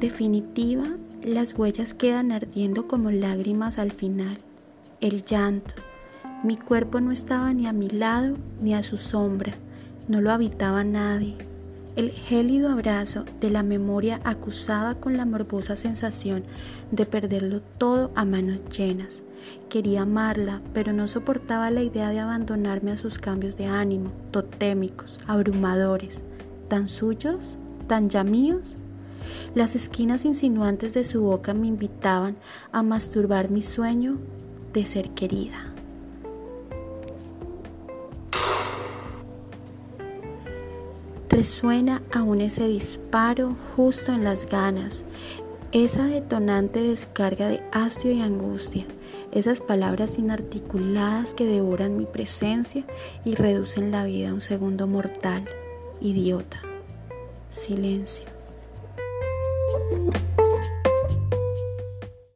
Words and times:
definitiva, 0.00 0.96
las 1.22 1.58
huellas 1.58 1.94
quedan 1.94 2.32
ardiendo 2.32 2.86
como 2.86 3.10
lágrimas 3.10 3.78
al 3.78 3.92
final. 3.92 4.38
El 5.00 5.24
llanto. 5.24 5.74
Mi 6.44 6.56
cuerpo 6.56 7.00
no 7.00 7.12
estaba 7.12 7.52
ni 7.52 7.66
a 7.66 7.72
mi 7.72 7.88
lado 7.88 8.36
ni 8.60 8.74
a 8.74 8.82
su 8.82 8.96
sombra. 8.96 9.54
No 10.08 10.20
lo 10.20 10.32
habitaba 10.32 10.84
nadie. 10.84 11.36
El 11.94 12.10
gélido 12.10 12.70
abrazo 12.70 13.24
de 13.40 13.50
la 13.50 13.62
memoria 13.62 14.20
acusaba 14.24 14.94
con 14.94 15.18
la 15.18 15.26
morbosa 15.26 15.76
sensación 15.76 16.42
de 16.90 17.04
perderlo 17.04 17.60
todo 17.76 18.10
a 18.14 18.24
manos 18.24 18.64
llenas. 18.68 19.22
Quería 19.68 20.02
amarla, 20.02 20.62
pero 20.72 20.94
no 20.94 21.06
soportaba 21.06 21.70
la 21.70 21.82
idea 21.82 22.08
de 22.08 22.20
abandonarme 22.20 22.92
a 22.92 22.96
sus 22.96 23.18
cambios 23.18 23.58
de 23.58 23.66
ánimo, 23.66 24.10
totémicos, 24.30 25.20
abrumadores, 25.26 26.22
tan 26.68 26.88
suyos, 26.88 27.58
tan 27.88 28.08
ya 28.08 28.24
míos. 28.24 28.76
Las 29.54 29.76
esquinas 29.76 30.24
insinuantes 30.24 30.94
de 30.94 31.04
su 31.04 31.22
boca 31.22 31.54
me 31.54 31.66
invitaban 31.66 32.36
a 32.72 32.82
masturbar 32.82 33.50
mi 33.50 33.62
sueño 33.62 34.18
de 34.72 34.86
ser 34.86 35.10
querida. 35.10 35.72
Resuena 41.28 42.02
aún 42.12 42.42
ese 42.42 42.68
disparo 42.68 43.56
justo 43.74 44.12
en 44.12 44.22
las 44.22 44.46
ganas, 44.46 45.04
esa 45.72 46.04
detonante 46.04 46.80
descarga 46.82 47.48
de 47.48 47.62
hastio 47.72 48.12
y 48.12 48.20
angustia, 48.20 48.84
esas 49.32 49.62
palabras 49.62 50.18
inarticuladas 50.18 51.32
que 51.32 51.46
devoran 51.46 51.96
mi 51.96 52.04
presencia 52.04 52.84
y 53.24 53.34
reducen 53.34 53.90
la 53.90 54.04
vida 54.04 54.28
a 54.28 54.34
un 54.34 54.42
segundo 54.42 54.86
mortal. 54.86 55.48
Idiota. 56.02 56.60
Silencio. 57.48 58.41
Thank 59.92 60.16
you. 60.16 60.21